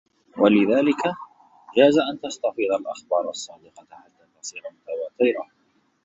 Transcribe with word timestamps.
وَلِذَلِكَ 0.37 1.03
جَازَ 1.77 1.97
أَنْ 2.11 2.19
تَسْتَفِيضَ 2.21 2.71
الْأَخْبَارُ 2.79 3.29
الصَّادِقَةُ 3.29 3.85
حَتَّى 3.91 4.25
تَصِيرَ 4.41 4.61
مُتَوَاتِرَةً 4.61 5.47